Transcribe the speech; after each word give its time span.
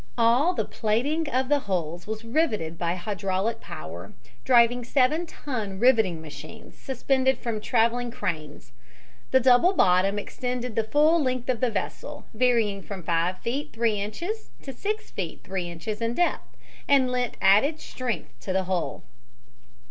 All 0.17 0.55
the 0.55 0.65
plating 0.65 1.29
of 1.29 1.47
the 1.47 1.59
hulls 1.59 2.07
was 2.07 2.23
riveted 2.25 2.75
by 2.79 2.95
hydraulic 2.95 3.61
power, 3.61 4.13
driving 4.43 4.83
seven 4.83 5.27
ton 5.27 5.77
riveting 5.79 6.19
machines, 6.19 6.75
suspended 6.75 7.37
from 7.37 7.61
traveling 7.61 8.09
cranes. 8.09 8.71
The 9.29 9.39
double 9.39 9.73
bottom 9.73 10.17
extended 10.17 10.75
the 10.75 10.85
full 10.85 11.21
length 11.21 11.49
of 11.49 11.59
the 11.59 11.69
vessel, 11.69 12.25
varying 12.33 12.81
from 12.81 13.03
5 13.03 13.41
feet 13.41 13.73
3 13.73 14.01
inches 14.01 14.49
to 14.63 14.73
6 14.73 15.11
feet 15.11 15.43
3 15.43 15.69
inches 15.69 16.01
in 16.01 16.15
depth, 16.15 16.57
and 16.87 17.11
lent 17.11 17.37
added 17.39 17.79
strength 17.79 18.33
to 18.39 18.51
the 18.51 18.63
hull. 18.63 19.03